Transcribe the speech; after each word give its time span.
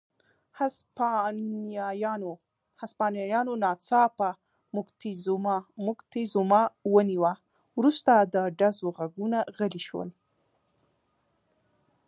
هسپانویانو 2.81 3.53
ناڅاپه 3.63 4.29
موکتیزوما 5.85 6.63
ونیوه، 6.93 7.33
وروسته 7.77 8.13
د 8.33 8.35
ډزو 8.59 8.87
غږونه 8.97 9.39
غلي 9.55 9.81
شول. 9.87 10.09